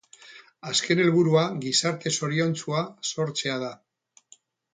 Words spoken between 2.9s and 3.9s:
sortzea da.